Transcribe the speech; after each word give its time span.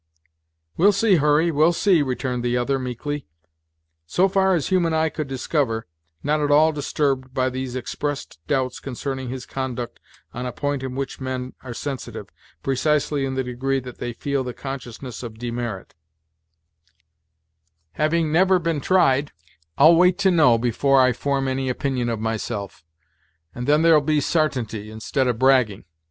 "We'll 0.77 0.93
see, 0.93 1.17
Hurry, 1.17 1.51
we'll 1.51 1.73
see," 1.73 2.01
returned 2.01 2.43
the 2.43 2.57
other, 2.57 2.79
meekly; 2.79 3.27
so 4.07 4.27
far 4.27 4.55
as 4.55 4.69
human 4.69 4.95
eye 4.95 5.09
could 5.09 5.27
discover, 5.27 5.85
not 6.23 6.41
at 6.41 6.49
all 6.49 6.71
disturbed 6.71 7.35
by 7.35 7.51
these 7.51 7.75
expressed 7.75 8.39
doubts 8.47 8.79
concerning 8.79 9.29
his 9.29 9.45
conduct 9.45 9.99
on 10.33 10.47
a 10.47 10.51
point 10.51 10.83
on 10.83 10.95
which 10.95 11.21
men 11.21 11.53
are 11.61 11.75
sensitive, 11.75 12.29
precisely 12.63 13.25
in 13.25 13.35
the 13.35 13.43
degree 13.43 13.79
that 13.79 13.99
they 13.99 14.11
feel 14.13 14.43
the 14.43 14.55
consciousness 14.55 15.21
of 15.21 15.37
demerit; 15.37 15.93
"having 17.91 18.31
never 18.31 18.57
been 18.57 18.81
tried, 18.81 19.31
I'll 19.77 19.93
wait 19.95 20.17
to 20.25 20.31
know, 20.31 20.57
before 20.57 20.99
I 20.99 21.13
form 21.13 21.47
any 21.47 21.69
opinion 21.69 22.09
of 22.09 22.19
myself; 22.19 22.83
and 23.53 23.67
then 23.67 23.83
there'll 23.83 24.01
be 24.01 24.19
sartainty, 24.19 24.89
instead 24.89 25.27
of 25.27 25.37
bragging. 25.37 25.85